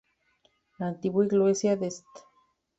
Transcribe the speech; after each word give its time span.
La 0.79 0.87
antigua 0.87 1.23
iglesia 1.25 1.75
de 1.77 1.85
St. 1.85 2.03